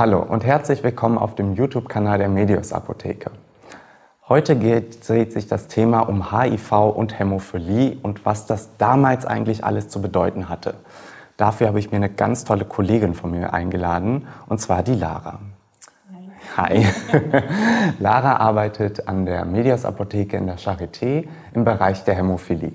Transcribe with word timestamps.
Hallo 0.00 0.22
und 0.22 0.46
herzlich 0.46 0.82
willkommen 0.82 1.18
auf 1.18 1.34
dem 1.34 1.52
YouTube-Kanal 1.52 2.16
der 2.16 2.30
Medios 2.30 2.72
Apotheke. 2.72 3.32
Heute 4.30 4.56
geht, 4.56 5.06
dreht 5.06 5.30
sich 5.30 5.46
das 5.46 5.68
Thema 5.68 6.00
um 6.00 6.32
HIV 6.32 6.72
und 6.72 7.18
Hämophilie 7.18 7.98
und 8.02 8.24
was 8.24 8.46
das 8.46 8.78
damals 8.78 9.26
eigentlich 9.26 9.62
alles 9.62 9.90
zu 9.90 10.00
bedeuten 10.00 10.48
hatte. 10.48 10.72
Dafür 11.36 11.66
habe 11.66 11.80
ich 11.80 11.90
mir 11.90 11.98
eine 11.98 12.08
ganz 12.08 12.44
tolle 12.44 12.64
Kollegin 12.64 13.12
von 13.12 13.30
mir 13.30 13.52
eingeladen, 13.52 14.26
und 14.48 14.58
zwar 14.58 14.82
die 14.82 14.94
Lara. 14.94 15.40
Hi. 16.56 16.86
Hi. 16.86 17.42
Lara 17.98 18.36
arbeitet 18.36 19.06
an 19.06 19.26
der 19.26 19.44
Medias 19.44 19.84
Apotheke 19.84 20.38
in 20.38 20.46
der 20.46 20.56
Charité 20.56 21.28
im 21.52 21.66
Bereich 21.66 22.04
der 22.04 22.14
Hämophilie. 22.14 22.72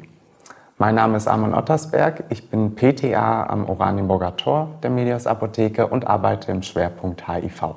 Mein 0.78 0.96
Name 0.96 1.16
ist 1.16 1.30
Armin 1.30 1.54
Ottersberg. 1.54 2.26
Ich 2.28 2.50
bin 2.50 2.76
PTA 2.76 3.46
am 3.46 3.70
Oranienburger 3.70 4.36
Tor 4.36 4.71
der 4.84 4.90
Medias 4.90 5.26
Apotheke 5.26 5.88
und 5.88 6.05
arbeite 6.05 6.52
im 6.52 6.64
Schwerpunkt 6.64 7.30
HIV. 7.30 7.76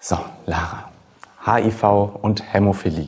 So, 0.00 0.18
Lara. 0.46 0.90
HIV 1.46 2.16
und 2.20 2.52
Hämophilie. 2.52 3.06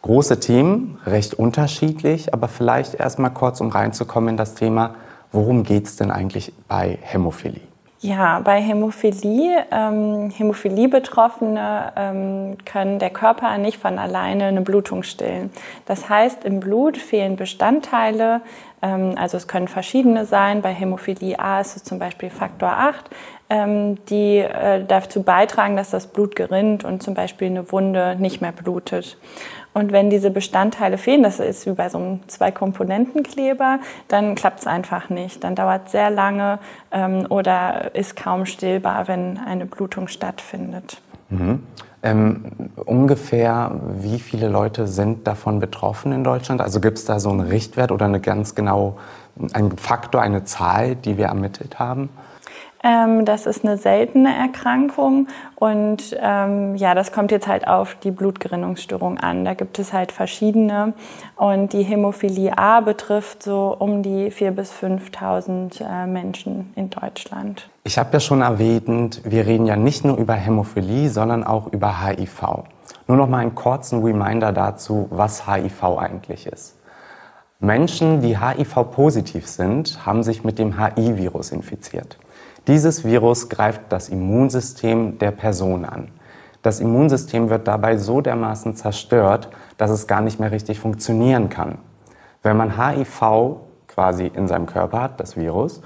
Große 0.00 0.40
Themen, 0.40 0.98
recht 1.04 1.34
unterschiedlich, 1.34 2.32
aber 2.32 2.48
vielleicht 2.48 2.94
erstmal 2.94 3.34
kurz, 3.34 3.60
um 3.60 3.68
reinzukommen 3.68 4.30
in 4.30 4.36
das 4.38 4.54
Thema, 4.54 4.94
worum 5.30 5.62
geht 5.62 5.84
es 5.84 5.96
denn 5.96 6.10
eigentlich 6.10 6.54
bei 6.68 6.98
Hämophilie? 7.02 7.60
Ja, 8.00 8.40
bei 8.40 8.60
Hämophilie, 8.60 9.64
ähm, 9.70 10.30
Hämophilie-Betroffene 10.30 11.92
ähm, 11.96 12.58
können 12.66 12.98
der 12.98 13.08
Körper 13.08 13.56
nicht 13.56 13.78
von 13.78 13.98
alleine 13.98 14.44
eine 14.44 14.60
Blutung 14.60 15.02
stillen. 15.02 15.50
Das 15.86 16.10
heißt, 16.10 16.44
im 16.44 16.60
Blut 16.60 16.98
fehlen 16.98 17.36
Bestandteile, 17.36 18.42
ähm, 18.82 19.14
also 19.16 19.38
es 19.38 19.48
können 19.48 19.66
verschiedene 19.66 20.26
sein. 20.26 20.60
Bei 20.60 20.74
Hämophilie 20.74 21.38
A 21.38 21.60
ist 21.60 21.76
es 21.76 21.84
zum 21.84 21.98
Beispiel 21.98 22.28
Faktor 22.28 22.68
8, 22.68 23.08
ähm, 23.08 23.14
die 23.48 24.38
äh, 24.38 24.84
dazu 24.84 25.22
beitragen, 25.22 25.76
dass 25.76 25.90
das 25.90 26.08
Blut 26.08 26.34
gerinnt 26.34 26.84
und 26.84 27.02
zum 27.02 27.14
Beispiel 27.14 27.46
eine 27.46 27.70
Wunde 27.70 28.16
nicht 28.18 28.40
mehr 28.40 28.50
blutet. 28.50 29.16
Und 29.72 29.92
wenn 29.92 30.08
diese 30.08 30.30
Bestandteile 30.30 30.96
fehlen, 30.96 31.22
das 31.22 31.38
ist 31.38 31.66
wie 31.66 31.72
bei 31.72 31.90
so 31.90 31.98
einem 31.98 32.26
Zwei-Komponenten-Kleber, 32.28 33.78
dann 34.08 34.34
klappt 34.34 34.60
es 34.60 34.66
einfach 34.66 35.10
nicht. 35.10 35.44
Dann 35.44 35.54
dauert 35.54 35.86
es 35.86 35.92
sehr 35.92 36.08
lange 36.08 36.58
ähm, 36.90 37.26
oder 37.28 37.94
ist 37.94 38.16
kaum 38.16 38.46
stillbar, 38.46 39.06
wenn 39.06 39.38
eine 39.38 39.66
Blutung 39.66 40.08
stattfindet. 40.08 41.02
Mhm. 41.28 41.62
Ähm, 42.02 42.44
ungefähr 42.86 43.72
wie 43.98 44.18
viele 44.18 44.48
Leute 44.48 44.86
sind 44.86 45.26
davon 45.26 45.60
betroffen 45.60 46.10
in 46.12 46.24
Deutschland? 46.24 46.62
Also 46.62 46.80
gibt 46.80 46.96
es 46.96 47.04
da 47.04 47.20
so 47.20 47.28
einen 47.28 47.40
Richtwert 47.40 47.92
oder 47.92 48.06
eine 48.06 48.20
ganz 48.20 48.54
genau, 48.54 48.96
einen 49.52 49.76
Faktor, 49.76 50.22
eine 50.22 50.44
Zahl, 50.44 50.96
die 50.96 51.18
wir 51.18 51.26
ermittelt 51.26 51.78
haben? 51.78 52.08
Ähm, 52.86 53.24
das 53.24 53.46
ist 53.46 53.64
eine 53.64 53.78
seltene 53.78 54.32
Erkrankung 54.32 55.26
und 55.56 56.16
ähm, 56.20 56.76
ja, 56.76 56.94
das 56.94 57.10
kommt 57.10 57.32
jetzt 57.32 57.48
halt 57.48 57.66
auf 57.66 57.96
die 57.96 58.12
Blutgerinnungsstörung 58.12 59.18
an. 59.18 59.44
Da 59.44 59.54
gibt 59.54 59.80
es 59.80 59.92
halt 59.92 60.12
verschiedene 60.12 60.92
und 61.34 61.72
die 61.72 61.82
Hämophilie 61.82 62.56
A 62.56 62.80
betrifft 62.80 63.42
so 63.42 63.74
um 63.76 64.04
die 64.04 64.30
4.000 64.30 64.50
bis 64.52 64.72
5.000 64.72 65.82
äh, 65.82 66.06
Menschen 66.06 66.72
in 66.76 66.88
Deutschland. 66.88 67.68
Ich 67.82 67.98
habe 67.98 68.10
ja 68.12 68.20
schon 68.20 68.40
erwähnt, 68.40 69.20
wir 69.24 69.46
reden 69.46 69.66
ja 69.66 69.74
nicht 69.74 70.04
nur 70.04 70.16
über 70.16 70.34
Hämophilie, 70.34 71.10
sondern 71.10 71.42
auch 71.42 71.72
über 71.72 72.06
HIV. 72.06 72.66
Nur 73.08 73.16
noch 73.16 73.28
mal 73.28 73.38
einen 73.38 73.56
kurzen 73.56 74.04
Reminder 74.04 74.52
dazu, 74.52 75.08
was 75.10 75.48
HIV 75.48 75.82
eigentlich 75.98 76.46
ist. 76.46 76.76
Menschen, 77.58 78.20
die 78.20 78.38
HIV-positiv 78.38 79.48
sind, 79.48 80.06
haben 80.06 80.22
sich 80.22 80.44
mit 80.44 80.60
dem 80.60 80.78
HIV-Virus 80.78 81.50
infiziert. 81.50 82.18
Dieses 82.66 83.04
Virus 83.04 83.48
greift 83.48 83.82
das 83.90 84.08
Immunsystem 84.08 85.18
der 85.18 85.30
Person 85.30 85.84
an. 85.84 86.08
Das 86.62 86.80
Immunsystem 86.80 87.48
wird 87.48 87.68
dabei 87.68 87.96
so 87.96 88.20
dermaßen 88.20 88.74
zerstört, 88.74 89.50
dass 89.78 89.92
es 89.92 90.08
gar 90.08 90.20
nicht 90.20 90.40
mehr 90.40 90.50
richtig 90.50 90.80
funktionieren 90.80 91.48
kann. 91.48 91.78
Wenn 92.42 92.56
man 92.56 92.76
HIV 92.76 93.58
quasi 93.86 94.26
in 94.26 94.48
seinem 94.48 94.66
Körper 94.66 95.00
hat, 95.00 95.20
das 95.20 95.36
Virus, 95.36 95.80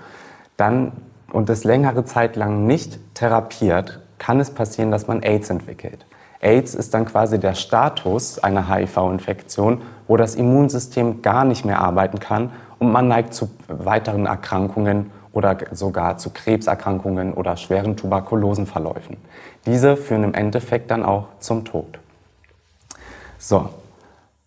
dann 0.56 0.92
und 1.30 1.50
es 1.50 1.64
längere 1.64 2.06
Zeit 2.06 2.34
lang 2.36 2.66
nicht 2.66 2.98
therapiert, 3.14 4.00
kann 4.18 4.40
es 4.40 4.50
passieren, 4.50 4.90
dass 4.90 5.06
man 5.06 5.22
AIDS 5.22 5.50
entwickelt. 5.50 6.06
AIDS 6.40 6.74
ist 6.74 6.94
dann 6.94 7.04
quasi 7.04 7.38
der 7.38 7.54
Status 7.54 8.38
einer 8.38 8.74
HIV-Infektion, 8.74 9.82
wo 10.08 10.16
das 10.16 10.34
Immunsystem 10.34 11.20
gar 11.20 11.44
nicht 11.44 11.66
mehr 11.66 11.80
arbeiten 11.80 12.20
kann 12.20 12.52
und 12.78 12.90
man 12.90 13.06
neigt 13.06 13.34
zu 13.34 13.50
weiteren 13.68 14.24
Erkrankungen 14.24 15.10
oder 15.32 15.56
sogar 15.72 16.18
zu 16.18 16.30
Krebserkrankungen 16.30 17.34
oder 17.34 17.56
schweren 17.56 17.96
Tuberkulosenverläufen. 17.96 19.16
Diese 19.66 19.96
führen 19.96 20.24
im 20.24 20.34
Endeffekt 20.34 20.90
dann 20.90 21.04
auch 21.04 21.26
zum 21.38 21.64
Tod. 21.64 21.98
So, 23.38 23.68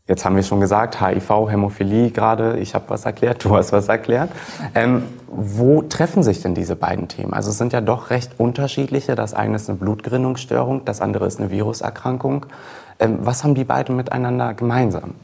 jetzt 0.08 0.26
haben 0.26 0.36
wir 0.36 0.44
schon 0.44 0.60
gesagt, 0.60 1.02
HIV, 1.02 1.50
Hämophilie 1.50 2.12
gerade, 2.12 2.60
ich 2.60 2.76
habe 2.76 2.86
was 2.90 3.06
erklärt, 3.06 3.44
du 3.46 3.56
hast 3.56 3.72
was 3.72 3.88
erklärt. 3.88 4.30
Ähm, 4.76 5.04
wo 5.28 5.82
treffen 5.82 6.24
sich 6.24 6.42
denn 6.42 6.54
diese 6.54 6.76
beiden 6.76 7.08
Themen? 7.08 7.34
Also 7.34 7.50
es 7.50 7.58
sind 7.58 7.74
ja 7.74 7.82
doch 7.82 8.10
recht 8.10 8.40
unterschiedliche. 8.40 9.16
Das 9.16 9.34
eine 9.34 9.56
ist 9.56 9.70
eine 9.70 9.80
Blutgerinnungsstörung, 9.80 10.86
das 10.86 11.02
andere 11.02 11.26
ist 11.26 11.40
eine 11.40 11.50
Viruserkrankung. 11.50 12.46
Ähm, 13.00 13.20
was 13.22 13.44
haben 13.44 13.56
die 13.56 13.64
beiden 13.64 13.96
miteinander 13.96 14.54
gemeinsam? 14.54 15.16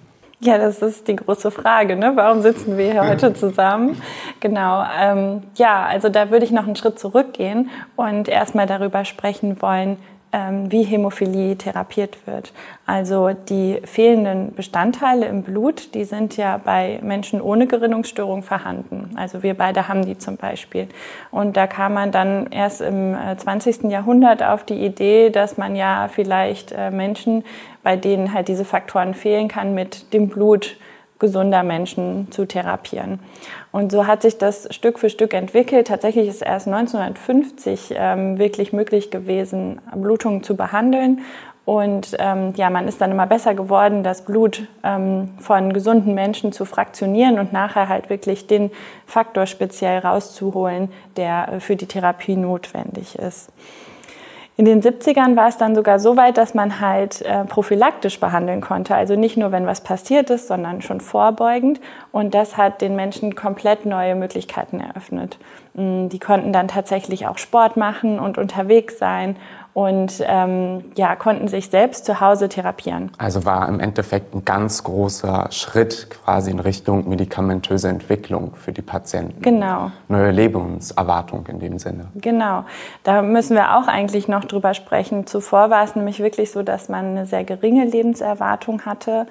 Ja, 0.41 0.57
das 0.57 0.81
ist 0.81 1.07
die 1.09 1.17
große 1.17 1.51
Frage. 1.51 1.97
Ne? 1.97 2.13
Warum 2.15 2.41
sitzen 2.41 2.77
wir 2.77 2.91
hier 2.91 3.05
heute 3.05 3.33
zusammen? 3.33 4.01
Genau. 4.39 4.85
Ähm, 4.97 5.43
ja, 5.55 5.85
also 5.85 6.07
da 6.07 6.31
würde 6.31 6.45
ich 6.45 6.51
noch 6.51 6.65
einen 6.65 6.77
Schritt 6.77 6.97
zurückgehen 6.97 7.69
und 7.97 8.29
erstmal 8.29 8.65
darüber 8.65 9.03
sprechen 9.03 9.61
wollen, 9.61 9.97
wie 10.31 10.83
Hämophilie 10.83 11.57
therapiert 11.57 12.27
wird. 12.27 12.53
Also 12.85 13.31
die 13.31 13.81
fehlenden 13.83 14.53
Bestandteile 14.53 15.25
im 15.25 15.41
Blut, 15.41 15.95
die 15.95 16.03
sind 16.03 16.37
ja 16.37 16.59
bei 16.63 16.99
Menschen 17.01 17.41
ohne 17.41 17.65
Gerinnungsstörung 17.65 18.43
vorhanden. 18.43 19.11
Also 19.15 19.41
wir 19.41 19.55
beide 19.55 19.87
haben 19.87 20.05
die 20.05 20.17
zum 20.17 20.37
Beispiel. 20.37 20.87
Und 21.31 21.57
da 21.57 21.65
kam 21.65 21.95
man 21.95 22.11
dann 22.11 22.47
erst 22.51 22.81
im 22.81 23.15
20. 23.37 23.85
Äh, 23.85 23.87
Jahrhundert 23.89 24.43
auf 24.43 24.63
die 24.63 24.85
Idee, 24.85 25.31
dass 25.31 25.57
man 25.57 25.75
ja 25.75 26.09
vielleicht 26.11 26.71
äh, 26.71 26.91
Menschen, 26.91 27.43
bei 27.81 27.95
denen 27.95 28.33
halt 28.33 28.47
diese 28.47 28.65
Faktoren 28.65 29.15
fehlen 29.15 29.47
kann, 29.47 29.73
mit 29.73 30.13
dem 30.13 30.29
Blut 30.29 30.77
gesunder 31.19 31.63
Menschen 31.63 32.31
zu 32.31 32.45
therapieren. 32.45 33.19
Und 33.71 33.91
so 33.91 34.07
hat 34.07 34.21
sich 34.21 34.37
das 34.37 34.67
Stück 34.73 34.97
für 34.97 35.09
Stück 35.09 35.33
entwickelt. 35.33 35.87
Tatsächlich 35.87 36.27
ist 36.27 36.41
erst 36.41 36.67
1950 36.67 37.93
ähm, 37.95 38.39
wirklich 38.39 38.73
möglich 38.73 39.11
gewesen, 39.11 39.79
Blutungen 39.95 40.43
zu 40.43 40.55
behandeln. 40.55 41.21
Und 41.65 42.15
ähm, 42.17 42.53
ja, 42.55 42.71
man 42.71 42.87
ist 42.87 42.99
dann 42.99 43.11
immer 43.11 43.27
besser 43.27 43.53
geworden, 43.53 44.01
das 44.01 44.25
Blut 44.25 44.67
ähm, 44.83 45.29
von 45.39 45.71
gesunden 45.71 46.15
Menschen 46.15 46.51
zu 46.51 46.65
fraktionieren 46.65 47.37
und 47.37 47.53
nachher 47.53 47.87
halt 47.87 48.09
wirklich 48.09 48.47
den 48.47 48.71
Faktor 49.05 49.45
speziell 49.45 49.99
rauszuholen, 49.99 50.91
der 51.15 51.53
äh, 51.53 51.59
für 51.59 51.75
die 51.75 51.85
Therapie 51.85 52.37
notwendig 52.37 53.19
ist. 53.19 53.51
In 54.59 54.65
den 54.65 54.81
70ern 54.81 55.37
war 55.37 55.47
es 55.47 55.55
dann 55.55 55.73
sogar 55.73 55.99
so 55.99 56.17
weit, 56.17 56.37
dass 56.37 56.53
man 56.53 56.81
halt 56.81 57.21
äh, 57.21 57.45
prophylaktisch 57.45 58.19
behandeln 58.19 58.59
konnte. 58.59 58.93
Also 58.93 59.15
nicht 59.15 59.37
nur, 59.37 59.53
wenn 59.53 59.65
was 59.65 59.79
passiert 59.79 60.29
ist, 60.29 60.49
sondern 60.49 60.81
schon 60.81 60.99
vorbeugend. 60.99 61.79
Und 62.11 62.33
das 62.33 62.57
hat 62.57 62.81
den 62.81 62.93
Menschen 62.93 63.35
komplett 63.35 63.85
neue 63.85 64.15
Möglichkeiten 64.15 64.81
eröffnet. 64.81 65.37
Mm, 65.75 66.09
die 66.09 66.19
konnten 66.19 66.51
dann 66.51 66.67
tatsächlich 66.67 67.25
auch 67.25 67.37
Sport 67.37 67.77
machen 67.77 68.19
und 68.19 68.37
unterwegs 68.37 68.99
sein 68.99 69.37
und 69.79 70.21
ähm, 70.27 70.83
ja, 70.97 71.15
konnten 71.15 71.47
sich 71.47 71.69
selbst 71.69 72.03
zu 72.03 72.19
Hause 72.19 72.49
therapieren. 72.49 73.11
Also 73.17 73.45
war 73.45 73.69
im 73.69 73.79
Endeffekt 73.79 74.35
ein 74.35 74.43
ganz 74.43 74.83
großer 74.83 75.47
Schritt 75.51 76.09
quasi 76.09 76.51
in 76.51 76.59
Richtung 76.59 77.07
medikamentöse 77.07 77.87
Entwicklung 77.87 78.55
für 78.55 78.73
die 78.73 78.81
Patienten. 78.81 79.41
Genau. 79.41 79.91
Neue 80.09 80.31
Lebenserwartung 80.31 81.47
in 81.47 81.59
dem 81.59 81.79
Sinne. 81.79 82.07
Genau. 82.15 82.65
Da 83.05 83.21
müssen 83.21 83.55
wir 83.55 83.77
auch 83.77 83.87
eigentlich 83.87 84.27
noch 84.27 84.43
drüber 84.43 84.73
sprechen. 84.73 85.25
Zuvor 85.25 85.69
war 85.69 85.85
es 85.85 85.95
nämlich 85.95 86.19
wirklich 86.19 86.51
so, 86.51 86.61
dass 86.61 86.89
man 86.89 87.11
eine 87.11 87.25
sehr 87.25 87.45
geringe 87.45 87.85
Lebenserwartung 87.85 88.81
hatte, 88.81 89.27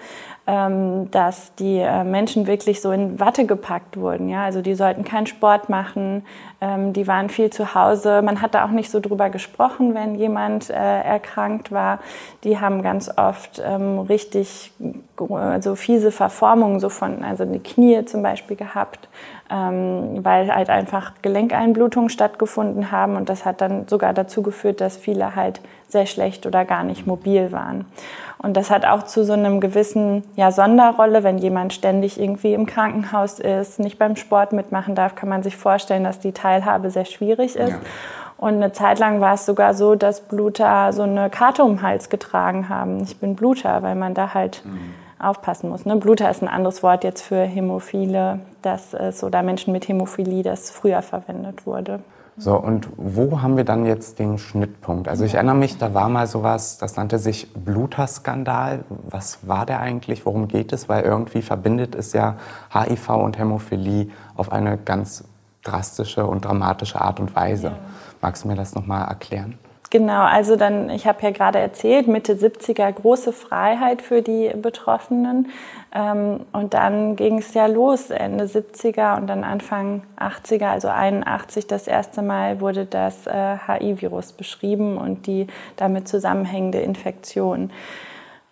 ähm, 0.48 1.10
dass 1.10 1.54
die 1.56 1.76
äh, 1.76 2.04
Menschen 2.04 2.46
wirklich 2.46 2.80
so 2.80 2.90
in 2.90 3.20
Watte 3.20 3.44
gepackt 3.44 3.98
wurden. 3.98 4.30
Ja? 4.30 4.44
Also 4.44 4.62
die 4.62 4.74
sollten 4.74 5.04
keinen 5.04 5.26
Sport 5.26 5.68
machen, 5.68 6.24
ähm, 6.62 6.94
die 6.94 7.06
waren 7.06 7.28
viel 7.28 7.50
zu 7.50 7.74
Hause. 7.74 8.22
Man 8.22 8.40
hat 8.40 8.54
da 8.54 8.64
auch 8.64 8.70
nicht 8.70 8.90
so 8.90 8.98
drüber 8.98 9.28
gesprochen, 9.28 9.94
wenn 9.94 10.14
jemand 10.14 10.70
äh, 10.70 10.72
erkrankt 10.72 11.70
war. 11.70 11.98
Die 12.44 12.58
haben 12.58 12.82
ganz 12.82 13.10
oft 13.14 13.62
ähm, 13.62 13.98
richtig 13.98 14.72
so 15.60 15.74
fiese 15.74 16.10
Verformungen, 16.10 16.80
so 16.80 16.88
von, 16.88 17.22
also 17.24 17.44
die 17.44 17.58
Knie 17.58 18.06
zum 18.06 18.22
Beispiel 18.22 18.56
gehabt, 18.56 19.08
ähm, 19.50 20.24
weil 20.24 20.54
halt 20.54 20.70
einfach 20.70 21.12
Gelenkeinblutungen 21.22 22.10
stattgefunden 22.10 22.90
haben 22.90 23.16
und 23.16 23.28
das 23.28 23.44
hat 23.44 23.60
dann 23.60 23.88
sogar 23.88 24.12
dazu 24.12 24.42
geführt, 24.42 24.80
dass 24.80 24.96
viele 24.96 25.34
halt 25.36 25.60
sehr 25.88 26.06
schlecht 26.06 26.46
oder 26.46 26.64
gar 26.64 26.84
nicht 26.84 27.06
mobil 27.06 27.50
waren. 27.50 27.86
Und 28.40 28.56
das 28.56 28.70
hat 28.70 28.84
auch 28.84 29.02
zu 29.02 29.24
so 29.24 29.32
einem 29.32 29.60
gewissen 29.60 30.22
ja, 30.36 30.52
Sonderrolle, 30.52 31.24
wenn 31.24 31.38
jemand 31.38 31.72
ständig 31.72 32.20
irgendwie 32.20 32.54
im 32.54 32.66
Krankenhaus 32.66 33.40
ist, 33.40 33.80
nicht 33.80 33.98
beim 33.98 34.14
Sport 34.14 34.52
mitmachen 34.52 34.94
darf, 34.94 35.16
kann 35.16 35.28
man 35.28 35.42
sich 35.42 35.56
vorstellen, 35.56 36.04
dass 36.04 36.20
die 36.20 36.32
Teilhabe 36.32 36.90
sehr 36.90 37.04
schwierig 37.04 37.56
ist. 37.56 37.70
Ja. 37.70 37.80
Und 38.36 38.54
eine 38.54 38.70
Zeit 38.70 39.00
lang 39.00 39.20
war 39.20 39.34
es 39.34 39.44
sogar 39.44 39.74
so, 39.74 39.96
dass 39.96 40.20
Bluter 40.20 40.92
so 40.92 41.02
eine 41.02 41.28
Karte 41.28 41.64
um 41.64 41.76
den 41.76 41.82
Hals 41.82 42.08
getragen 42.08 42.68
haben. 42.68 43.02
Ich 43.02 43.18
bin 43.18 43.34
Bluter, 43.34 43.82
weil 43.82 43.96
man 43.96 44.14
da 44.14 44.32
halt 44.32 44.62
mhm. 44.64 44.94
Aufpassen 45.18 45.70
muss. 45.70 45.84
Ne? 45.84 45.96
Bluter 45.96 46.30
ist 46.30 46.42
ein 46.42 46.48
anderes 46.48 46.82
Wort 46.82 47.04
jetzt 47.04 47.22
für 47.22 47.42
Hämophile, 47.42 48.40
das 48.62 48.94
ist, 48.94 49.22
oder 49.24 49.42
Menschen 49.42 49.72
mit 49.72 49.88
Hämophilie, 49.88 50.42
das 50.42 50.70
früher 50.70 51.02
verwendet 51.02 51.66
wurde. 51.66 52.00
So, 52.40 52.54
und 52.54 52.88
wo 52.96 53.42
haben 53.42 53.56
wir 53.56 53.64
dann 53.64 53.84
jetzt 53.84 54.20
den 54.20 54.38
Schnittpunkt? 54.38 55.08
Also 55.08 55.24
ich 55.24 55.34
erinnere 55.34 55.56
mich, 55.56 55.76
da 55.76 55.92
war 55.92 56.08
mal 56.08 56.28
sowas, 56.28 56.78
das 56.78 56.94
nannte 56.94 57.18
sich 57.18 57.52
Bluterskandal. 57.52 58.84
Was 58.88 59.48
war 59.48 59.66
der 59.66 59.80
eigentlich? 59.80 60.24
Worum 60.24 60.46
geht 60.46 60.72
es? 60.72 60.88
Weil 60.88 61.02
irgendwie 61.02 61.42
verbindet 61.42 61.96
es 61.96 62.12
ja 62.12 62.36
HIV 62.72 63.08
und 63.08 63.38
Hämophilie 63.38 64.10
auf 64.36 64.52
eine 64.52 64.78
ganz 64.78 65.24
drastische 65.64 66.26
und 66.26 66.44
dramatische 66.44 67.00
Art 67.00 67.18
und 67.18 67.34
Weise. 67.34 67.68
Ja. 67.68 67.78
Magst 68.20 68.44
du 68.44 68.48
mir 68.48 68.54
das 68.54 68.72
nochmal 68.76 69.08
erklären? 69.08 69.58
Genau, 69.90 70.24
also 70.24 70.56
dann, 70.56 70.90
ich 70.90 71.06
habe 71.06 71.22
ja 71.22 71.30
gerade 71.30 71.58
erzählt, 71.58 72.08
Mitte 72.08 72.34
70er 72.34 72.92
große 72.92 73.32
Freiheit 73.32 74.02
für 74.02 74.20
die 74.20 74.50
Betroffenen. 74.54 75.48
Ähm, 75.94 76.40
und 76.52 76.74
dann 76.74 77.16
ging 77.16 77.38
es 77.38 77.54
ja 77.54 77.64
los, 77.64 78.10
Ende 78.10 78.44
70er 78.44 79.16
und 79.16 79.26
dann 79.28 79.44
Anfang 79.44 80.02
80er, 80.18 80.66
also 80.66 80.88
81 80.88 81.66
das 81.66 81.86
erste 81.86 82.20
Mal 82.20 82.60
wurde 82.60 82.84
das 82.84 83.26
äh, 83.26 83.56
HI-Virus 83.66 84.32
beschrieben 84.32 84.98
und 84.98 85.26
die 85.26 85.46
damit 85.76 86.06
zusammenhängende 86.06 86.80
Infektion. 86.80 87.70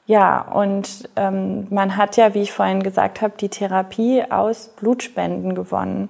Ja, 0.06 0.40
und 0.40 1.08
ähm, 1.16 1.66
man 1.70 1.96
hat 1.96 2.16
ja, 2.16 2.32
wie 2.32 2.42
ich 2.42 2.52
vorhin 2.52 2.82
gesagt 2.82 3.22
habe, 3.22 3.34
die 3.40 3.48
Therapie 3.48 4.22
aus 4.30 4.68
Blutspenden 4.68 5.56
gewonnen. 5.56 6.08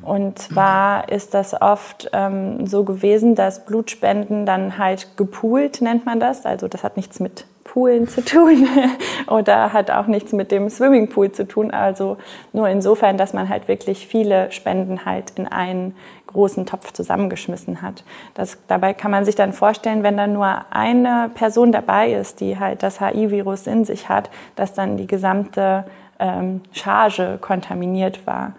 Und 0.00 0.38
zwar 0.38 1.10
ist 1.10 1.34
das 1.34 1.60
oft 1.60 2.08
ähm, 2.14 2.66
so 2.66 2.84
gewesen, 2.84 3.34
dass 3.34 3.66
Blutspenden 3.66 4.46
dann 4.46 4.78
halt 4.78 5.18
gepoolt 5.18 5.82
nennt 5.82 6.06
man 6.06 6.20
das. 6.20 6.46
Also 6.46 6.68
das 6.68 6.84
hat 6.84 6.96
nichts 6.96 7.20
mit 7.20 7.44
Poolen 7.64 8.08
zu 8.08 8.24
tun 8.24 8.68
oder 9.26 9.72
hat 9.72 9.90
auch 9.90 10.06
nichts 10.06 10.32
mit 10.32 10.50
dem 10.50 10.70
Swimmingpool 10.70 11.32
zu 11.32 11.46
tun. 11.46 11.70
Also 11.70 12.16
nur 12.52 12.68
insofern, 12.68 13.18
dass 13.18 13.34
man 13.34 13.48
halt 13.48 13.68
wirklich 13.68 14.06
viele 14.06 14.52
Spenden 14.52 15.04
halt 15.04 15.32
in 15.36 15.48
einen 15.48 15.96
großen 16.34 16.66
Topf 16.66 16.92
zusammengeschmissen 16.92 17.80
hat. 17.80 18.04
Das, 18.34 18.58
dabei 18.68 18.92
kann 18.92 19.10
man 19.10 19.24
sich 19.24 19.34
dann 19.34 19.54
vorstellen, 19.54 20.02
wenn 20.02 20.18
da 20.18 20.26
nur 20.26 20.66
eine 20.70 21.30
Person 21.34 21.72
dabei 21.72 22.12
ist, 22.12 22.40
die 22.40 22.58
halt 22.58 22.82
das 22.82 23.00
HIV-Virus 23.00 23.66
in 23.66 23.86
sich 23.86 24.10
hat, 24.10 24.28
dass 24.54 24.74
dann 24.74 24.98
die 24.98 25.06
gesamte 25.06 25.84
ähm, 26.18 26.60
Charge 26.72 27.38
kontaminiert 27.40 28.26
war 28.26 28.52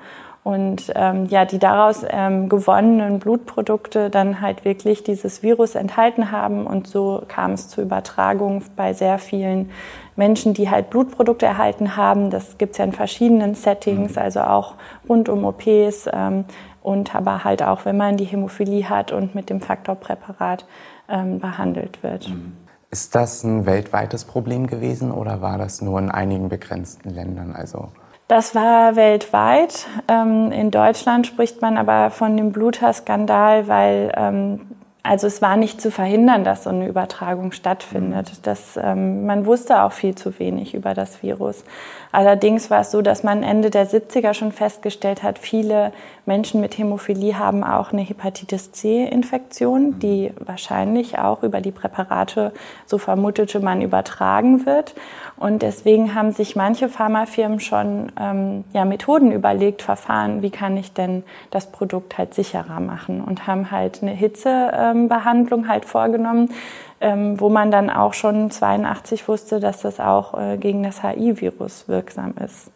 und 0.46 0.92
ähm, 0.94 1.26
ja, 1.26 1.44
die 1.44 1.58
daraus 1.58 2.06
ähm, 2.08 2.50
gewonnenen 2.50 3.18
Blutprodukte 3.18 4.12
dann 4.12 4.42
halt 4.42 4.64
wirklich 4.64 5.02
dieses 5.02 5.42
Virus 5.42 5.74
enthalten 5.74 6.32
haben 6.32 6.68
und 6.68 6.86
so 6.86 7.24
kam 7.28 7.54
es 7.54 7.68
zur 7.68 7.84
Übertragung 7.84 8.62
bei 8.76 8.94
sehr 8.94 9.18
vielen 9.18 9.72
Menschen, 10.16 10.54
die 10.54 10.70
halt 10.70 10.92
Blutprodukte 10.92 11.48
erhalten 11.48 11.98
haben. 11.98 12.30
Das 12.30 12.60
gibt's 12.60 12.78
ja 12.78 12.86
in 12.86 12.92
verschiedenen 12.92 13.56
Settings, 13.56 14.18
mhm. 14.18 14.22
also 14.22 14.42
auch 14.42 14.76
rund 15.10 15.30
um 15.30 15.46
OPs 15.46 16.08
ähm, 16.14 16.46
und 16.86 17.16
aber 17.16 17.44
halt 17.44 17.64
auch, 17.64 17.86
wenn 17.86 17.98
man 17.98 18.18
die 18.18 18.26
Hämophilie 18.26 18.88
hat 18.88 19.12
und 19.12 19.36
mit 19.36 19.50
dem 19.50 19.62
Faktorpräparat 19.62 20.66
ähm, 21.10 21.40
behandelt 21.40 22.04
wird. 22.04 22.30
Mhm. 22.30 22.54
Ist 22.92 23.16
das 23.16 23.44
ein 23.44 23.66
weltweites 23.66 24.24
Problem 24.26 24.68
gewesen 24.68 25.12
oder 25.12 25.42
war 25.42 25.58
das 25.58 25.82
nur 25.82 26.00
in 26.00 26.12
einigen 26.12 26.50
begrenzten 26.50 27.10
Ländern? 27.10 27.54
Also 27.54 27.90
das 28.28 28.56
war 28.56 28.96
weltweit. 28.96 29.88
Ähm, 30.08 30.52
in 30.52 30.72
Deutschland 30.72 31.28
spricht 31.28 31.62
man 31.62 31.78
aber 31.78 32.10
von 32.10 32.38
dem 32.38 32.52
Bluter-Skandal, 32.52 33.68
weil 33.68 34.12
ähm, 34.16 34.62
also 35.08 35.28
es 35.28 35.42
war 35.42 35.56
nicht 35.56 35.80
zu 35.80 35.92
verhindern, 35.92 36.44
dass 36.44 36.64
so 36.64 36.72
eine 36.72 36.88
Übertragung 36.88 37.52
stattfindet. 37.52 38.32
Mhm. 38.32 38.38
Das, 38.42 38.80
ähm, 38.82 39.26
man 39.26 39.46
wusste 39.46 39.84
auch 39.84 39.92
viel 39.92 40.16
zu 40.16 40.40
wenig 40.40 40.74
über 40.74 40.96
das 40.96 41.22
Virus. 41.22 41.64
Allerdings 42.12 42.72
war 42.72 42.82
es 42.82 42.92
so, 42.92 43.02
dass 43.02 43.24
man 43.24 43.44
Ende 43.44 43.70
der 43.70 43.88
70er 43.88 44.34
schon 44.34 44.52
festgestellt 44.52 45.22
hat, 45.22 45.38
viele 45.38 45.92
Menschen 46.26 46.60
mit 46.60 46.78
Hämophilie 46.78 47.38
haben 47.38 47.64
auch 47.64 47.92
eine 47.92 48.02
Hepatitis 48.02 48.72
C-Infektion, 48.72 49.88
mhm. 49.88 50.00
die 50.00 50.32
wahrscheinlich 50.40 51.20
auch 51.20 51.44
über 51.44 51.62
die 51.62 51.72
Präparate, 51.72 52.52
so 52.88 52.98
vermutete 52.98 53.60
man, 53.60 53.82
übertragen 53.82 54.66
wird. 54.66 54.96
Und 55.38 55.62
deswegen 55.62 56.16
haben 56.16 56.32
sich 56.32 56.56
manche 56.56 56.88
Pharmafirmen 56.90 57.60
schon 57.60 58.12
ähm, 58.20 58.64
ja, 58.74 58.86
Methoden 58.86 59.32
überlegt, 59.32 59.82
Verfahren, 59.82 60.42
wie 60.42 60.50
kann 60.50 60.78
ich 60.78 60.94
denn 60.94 61.24
das 61.52 61.68
Produkt 61.68 62.18
halt 62.18 62.34
sicherer 62.34 62.80
machen 62.80 63.22
und 63.22 63.46
haben 63.46 63.70
halt 63.70 64.02
eine 64.02 64.12
Hitzebehandlung 64.12 64.95
ähm, 64.95 64.95
halt 65.68 65.86
vorgenommen, 65.86 66.50
ähm, 67.02 67.40
wo 67.40 67.50
man 67.50 67.72
dann 67.72 67.90
auch 67.90 68.14
schon 68.14 68.52
82 68.52 69.28
wusste, 69.28 69.60
dass 69.60 69.82
das 69.82 70.00
auch 70.00 70.40
äh, 70.40 70.58
gegen 70.58 70.84
das 70.84 71.04
HIV-Virus 71.04 71.88
wirksam 71.88 72.34
ist. 72.44 72.72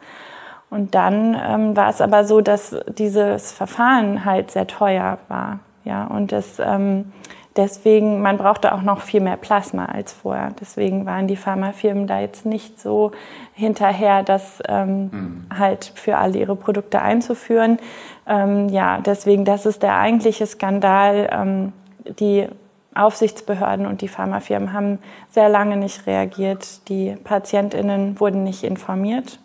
Und 0.69 0.94
dann 0.94 1.36
ähm, 1.42 1.75
war 1.75 1.89
es 1.89 2.00
aber 2.00 2.25
so, 2.25 2.42
dass 2.42 2.75
dieses 2.88 3.51
Verfahren 3.51 4.25
halt 4.25 4.51
sehr 4.51 4.68
teuer 4.68 5.18
war. 5.27 5.60
Ja, 5.83 6.06
und 6.06 6.31
das 6.31 6.60
ähm, 6.60 7.12
deswegen, 7.60 8.22
man 8.22 8.38
brauchte 8.38 8.74
auch 8.74 8.81
noch 8.81 9.01
viel 9.01 9.22
mehr 9.22 9.38
Plasma 9.38 9.86
als 9.86 10.13
vorher. 10.13 10.51
Deswegen 10.60 11.06
waren 11.06 11.27
die 11.27 11.36
Pharmafirmen 11.36 12.07
da 12.07 12.19
jetzt 12.19 12.45
nicht 12.45 12.80
so 12.80 13.12
hinterher, 13.54 14.24
das 14.24 14.62
ähm, 14.68 15.10
mhm. 15.12 15.45
halt 15.57 15.92
für 15.95 16.18
alle 16.18 16.38
ihre 16.38 16.56
Produkte 16.56 17.01
einzuführen. 17.01 17.80
Ähm, 18.27 18.69
ja, 18.69 19.00
deswegen, 19.00 19.45
das 19.45 19.65
ist 19.65 19.83
der 19.83 19.98
eigentliche 19.98 20.45
Skandal. 20.45 21.30
Ähm, 21.31 21.74
die 22.20 22.48
Aufsichtsbehörden 22.96 23.86
und 23.86 24.02
die 24.02 24.08
Pharmafirmen 24.08 24.74
haben 24.74 25.00
sehr 25.30 25.50
lange 25.50 25.78
nicht 25.78 26.08
reagiert. 26.08 26.88
Die 26.90 27.16
PatientInnen 27.24 28.20
wurden 28.20 28.44
nicht 28.44 28.64
informiert. 28.64 29.40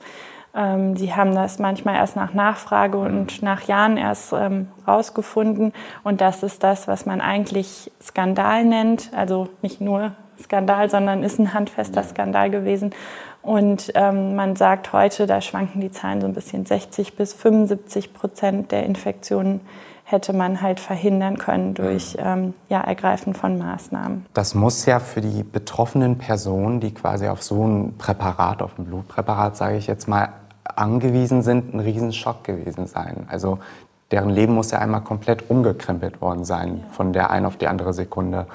Ähm, 0.55 0.95
die 0.95 1.15
haben 1.15 1.35
das 1.35 1.59
manchmal 1.59 1.97
erst 1.97 2.17
nach 2.17 2.33
Nachfrage 2.33 2.97
und 2.97 3.43
nach 3.43 3.63
Jahren 3.63 3.97
erst 3.97 4.33
ähm, 4.33 4.69
rausgefunden. 4.87 5.73
Und 6.05 6.21
das 6.21 6.43
ist 6.43 6.63
das, 6.63 6.89
was 6.89 7.07
man 7.07 7.21
eigentlich 7.21 7.91
Skandal 8.03 8.65
nennt. 8.65 9.11
Also 9.15 9.49
nicht 9.63 9.81
nur 9.81 10.13
Skandal, 10.43 10.89
sondern 10.89 11.23
ist 11.23 11.39
ein 11.39 11.55
handfester 11.55 12.03
Skandal 12.03 12.51
gewesen. 12.51 12.95
Und 13.43 13.93
ähm, 13.95 14.37
man 14.37 14.57
sagt 14.57 14.93
heute, 14.93 15.27
da 15.27 15.41
schwanken 15.41 15.81
die 15.81 15.91
Zahlen 15.91 16.23
so 16.23 16.27
ein 16.27 16.33
bisschen 16.33 16.65
60 16.65 17.15
bis 17.15 17.35
75 17.35 18.15
Prozent 18.15 18.73
der 18.73 18.85
Infektionen 18.85 19.61
hätte 20.05 20.35
man 20.35 20.61
halt 20.61 20.81
verhindern 20.81 21.39
können 21.39 21.75
durch 21.75 22.17
ähm, 22.19 22.53
ja, 22.69 22.81
Ergreifen 22.81 23.35
von 23.35 23.59
Maßnahmen. 23.59 24.27
Das 24.35 24.55
muss 24.55 24.85
ja 24.85 25.01
für 25.01 25.23
die 25.23 25.43
betroffenen 25.43 26.19
Personen, 26.19 26.81
die 26.81 26.93
quasi 26.93 27.27
auf 27.27 27.43
so 27.43 27.67
ein 27.67 27.97
Präparat, 27.97 28.63
auf 28.63 28.79
ein 28.79 28.85
Blutpräparat, 28.85 29.57
sage 29.57 29.77
ich 29.77 29.87
jetzt 29.87 30.07
mal, 30.07 30.29
angewiesen 30.65 31.43
sind, 31.43 31.75
ein 31.75 31.81
Riesenschock 31.81 32.45
gewesen 32.45 32.87
sein. 32.87 33.27
Also 33.29 33.59
deren 34.11 34.31
Leben 34.31 34.55
muss 34.55 34.71
ja 34.71 34.79
einmal 34.79 35.01
komplett 35.01 35.51
umgekrempelt 35.51 36.21
worden 36.21 36.45
sein, 36.45 36.81
ja. 36.83 36.93
von 36.93 37.13
der 37.13 37.31
einen 37.31 37.47
auf 37.47 37.57
die 37.57 37.67
andere 37.67 37.95
Sekunde. 37.95 38.47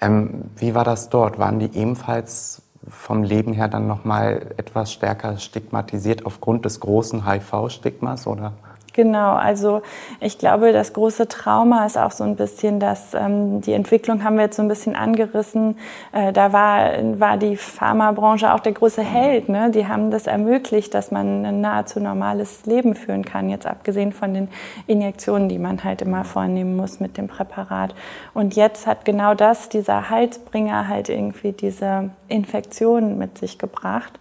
Ähm, 0.00 0.44
wie 0.56 0.74
war 0.74 0.84
das 0.84 1.10
dort? 1.10 1.38
Waren 1.38 1.58
die 1.58 1.76
ebenfalls 1.76 2.62
vom 2.88 3.22
Leben 3.22 3.52
her 3.52 3.68
dann 3.68 3.86
noch 3.86 4.04
mal 4.04 4.54
etwas 4.56 4.92
stärker 4.92 5.38
stigmatisiert 5.38 6.26
aufgrund 6.26 6.64
des 6.64 6.80
großen 6.80 7.26
HIV-Stigmas 7.26 8.26
oder? 8.26 8.52
Genau, 8.94 9.32
also 9.32 9.82
ich 10.20 10.38
glaube, 10.38 10.72
das 10.72 10.92
große 10.92 11.26
Trauma 11.26 11.84
ist 11.84 11.98
auch 11.98 12.12
so 12.12 12.22
ein 12.22 12.36
bisschen, 12.36 12.78
dass 12.78 13.12
ähm, 13.12 13.60
die 13.60 13.72
Entwicklung 13.72 14.22
haben 14.22 14.36
wir 14.36 14.44
jetzt 14.44 14.56
so 14.56 14.62
ein 14.62 14.68
bisschen 14.68 14.94
angerissen. 14.94 15.76
Äh, 16.12 16.32
da 16.32 16.52
war, 16.52 16.92
war 17.18 17.36
die 17.36 17.56
Pharmabranche 17.56 18.54
auch 18.54 18.60
der 18.60 18.70
große 18.70 19.02
Held. 19.02 19.48
Ne? 19.48 19.72
Die 19.72 19.88
haben 19.88 20.12
das 20.12 20.28
ermöglicht, 20.28 20.94
dass 20.94 21.10
man 21.10 21.44
ein 21.44 21.60
nahezu 21.60 21.98
normales 21.98 22.66
Leben 22.66 22.94
führen 22.94 23.24
kann, 23.24 23.50
jetzt 23.50 23.66
abgesehen 23.66 24.12
von 24.12 24.32
den 24.32 24.48
Injektionen, 24.86 25.48
die 25.48 25.58
man 25.58 25.82
halt 25.82 26.00
immer 26.00 26.22
vornehmen 26.22 26.76
muss 26.76 27.00
mit 27.00 27.16
dem 27.16 27.26
Präparat. 27.26 27.96
Und 28.32 28.54
jetzt 28.54 28.86
hat 28.86 29.04
genau 29.04 29.34
das, 29.34 29.68
dieser 29.68 30.08
Heilsbringer 30.08 30.86
halt 30.86 31.08
irgendwie 31.08 31.50
diese 31.50 32.10
Infektion 32.28 33.18
mit 33.18 33.38
sich 33.38 33.58
gebracht. 33.58 34.20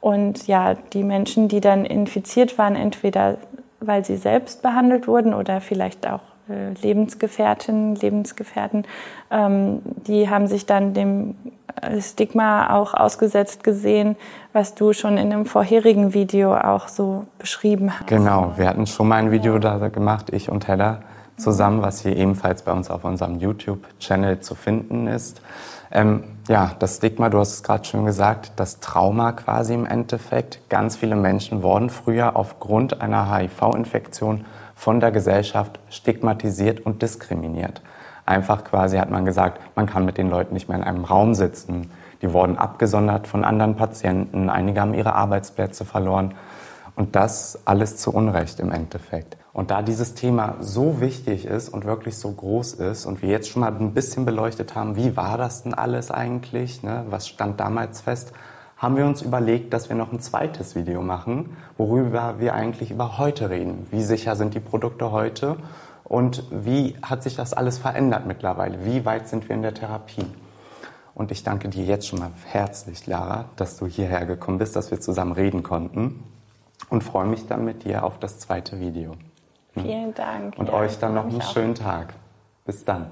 Und 0.00 0.46
ja, 0.48 0.74
die 0.94 1.02
Menschen, 1.02 1.48
die 1.48 1.60
dann 1.60 1.86
infiziert 1.86 2.58
waren, 2.58 2.76
entweder 2.76 3.38
weil 3.86 4.04
sie 4.04 4.16
selbst 4.16 4.62
behandelt 4.62 5.06
wurden 5.06 5.34
oder 5.34 5.60
vielleicht 5.60 6.06
auch 6.06 6.20
äh, 6.48 6.72
Lebensgefährtinnen, 6.82 7.96
Lebensgefährten, 7.96 8.84
ähm, 9.30 9.80
die 10.06 10.28
haben 10.28 10.46
sich 10.46 10.66
dann 10.66 10.94
dem 10.94 11.34
äh, 11.80 12.00
Stigma 12.00 12.76
auch 12.76 12.94
ausgesetzt 12.94 13.64
gesehen, 13.64 14.16
was 14.52 14.74
du 14.74 14.92
schon 14.92 15.16
in 15.16 15.32
einem 15.32 15.46
vorherigen 15.46 16.12
Video 16.14 16.54
auch 16.54 16.88
so 16.88 17.24
beschrieben 17.38 17.98
hast. 17.98 18.08
Genau, 18.08 18.52
wir 18.56 18.68
hatten 18.68 18.86
schon 18.86 19.08
mal 19.08 19.16
ein 19.16 19.30
Video 19.30 19.58
da 19.58 19.88
gemacht, 19.88 20.32
ich 20.32 20.50
und 20.50 20.68
Hella 20.68 21.00
zusammen, 21.36 21.82
was 21.82 22.00
hier 22.00 22.16
ebenfalls 22.16 22.62
bei 22.62 22.72
uns 22.72 22.90
auf 22.90 23.04
unserem 23.04 23.38
YouTube-Channel 23.38 24.40
zu 24.40 24.54
finden 24.54 25.06
ist. 25.06 25.40
Ähm, 25.90 26.24
ja, 26.48 26.72
das 26.78 26.96
Stigma, 26.96 27.28
du 27.28 27.38
hast 27.38 27.54
es 27.54 27.62
gerade 27.62 27.84
schon 27.84 28.04
gesagt, 28.04 28.52
das 28.56 28.80
Trauma 28.80 29.32
quasi 29.32 29.74
im 29.74 29.86
Endeffekt. 29.86 30.60
Ganz 30.68 30.96
viele 30.96 31.16
Menschen 31.16 31.62
wurden 31.62 31.90
früher 31.90 32.36
aufgrund 32.36 33.00
einer 33.00 33.34
HIV-Infektion 33.34 34.44
von 34.74 35.00
der 35.00 35.12
Gesellschaft 35.12 35.78
stigmatisiert 35.88 36.80
und 36.80 37.02
diskriminiert. 37.02 37.80
Einfach 38.26 38.64
quasi 38.64 38.96
hat 38.98 39.10
man 39.10 39.24
gesagt, 39.24 39.60
man 39.76 39.86
kann 39.86 40.04
mit 40.04 40.18
den 40.18 40.30
Leuten 40.30 40.54
nicht 40.54 40.68
mehr 40.68 40.78
in 40.78 40.84
einem 40.84 41.04
Raum 41.04 41.34
sitzen. 41.34 41.90
Die 42.22 42.32
wurden 42.32 42.56
abgesondert 42.56 43.26
von 43.26 43.44
anderen 43.44 43.76
Patienten, 43.76 44.48
einige 44.48 44.80
haben 44.80 44.94
ihre 44.94 45.14
Arbeitsplätze 45.14 45.84
verloren. 45.84 46.34
Und 46.96 47.16
das 47.16 47.60
alles 47.66 47.96
zu 47.96 48.12
Unrecht 48.12 48.60
im 48.60 48.70
Endeffekt. 48.70 49.36
Und 49.54 49.70
da 49.70 49.82
dieses 49.82 50.14
Thema 50.14 50.56
so 50.58 51.00
wichtig 51.00 51.46
ist 51.46 51.68
und 51.68 51.84
wirklich 51.84 52.18
so 52.18 52.32
groß 52.32 52.74
ist 52.74 53.06
und 53.06 53.22
wir 53.22 53.28
jetzt 53.28 53.48
schon 53.48 53.60
mal 53.60 53.72
ein 53.72 53.94
bisschen 53.94 54.24
beleuchtet 54.24 54.74
haben, 54.74 54.96
wie 54.96 55.16
war 55.16 55.38
das 55.38 55.62
denn 55.62 55.74
alles 55.74 56.10
eigentlich, 56.10 56.82
ne? 56.82 57.06
was 57.08 57.28
stand 57.28 57.60
damals 57.60 58.00
fest, 58.00 58.32
haben 58.76 58.96
wir 58.96 59.06
uns 59.06 59.22
überlegt, 59.22 59.72
dass 59.72 59.88
wir 59.88 59.94
noch 59.94 60.12
ein 60.12 60.18
zweites 60.18 60.74
Video 60.74 61.02
machen, 61.02 61.56
worüber 61.78 62.40
wir 62.40 62.54
eigentlich 62.54 62.90
über 62.90 63.16
heute 63.16 63.48
reden. 63.48 63.86
Wie 63.92 64.02
sicher 64.02 64.34
sind 64.34 64.54
die 64.54 64.60
Produkte 64.60 65.12
heute 65.12 65.56
und 66.02 66.42
wie 66.50 66.96
hat 67.00 67.22
sich 67.22 67.36
das 67.36 67.54
alles 67.54 67.78
verändert 67.78 68.26
mittlerweile? 68.26 68.84
Wie 68.84 69.04
weit 69.04 69.28
sind 69.28 69.48
wir 69.48 69.54
in 69.54 69.62
der 69.62 69.74
Therapie? 69.74 70.26
Und 71.14 71.30
ich 71.30 71.44
danke 71.44 71.68
dir 71.68 71.84
jetzt 71.84 72.08
schon 72.08 72.18
mal 72.18 72.32
herzlich, 72.46 73.06
Lara, 73.06 73.44
dass 73.54 73.76
du 73.76 73.86
hierher 73.86 74.26
gekommen 74.26 74.58
bist, 74.58 74.74
dass 74.74 74.90
wir 74.90 75.00
zusammen 75.00 75.30
reden 75.30 75.62
konnten 75.62 76.24
und 76.90 77.04
freue 77.04 77.26
mich 77.26 77.46
dann 77.46 77.64
mit 77.64 77.84
dir 77.84 78.02
auf 78.02 78.18
das 78.18 78.40
zweite 78.40 78.80
Video. 78.80 79.14
Vielen 79.74 80.14
Dank. 80.14 80.56
Und 80.58 80.68
ja, 80.68 80.74
euch 80.74 80.98
dann 80.98 81.14
noch 81.14 81.24
einen 81.24 81.42
schönen 81.42 81.74
Tag. 81.74 82.14
Bis 82.64 82.84
dann. 82.84 83.10